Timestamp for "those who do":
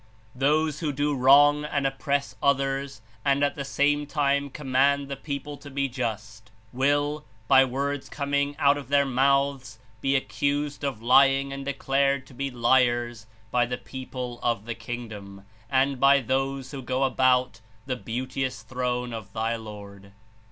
0.33-1.13